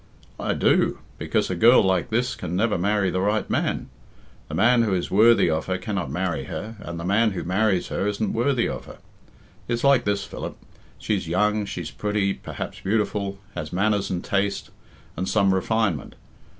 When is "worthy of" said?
5.11-5.67, 8.33-8.85